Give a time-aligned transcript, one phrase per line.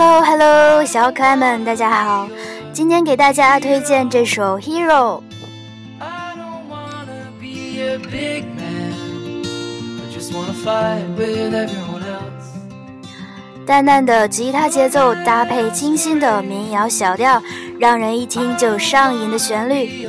[0.00, 2.26] Hello Hello，小可爱们，大家好！
[2.72, 5.20] 今天给大家推荐这首《Hero》。
[13.66, 17.42] 淡淡的吉他节奏搭配清新的民谣小调，
[17.78, 20.08] 让人一听就上瘾的旋律。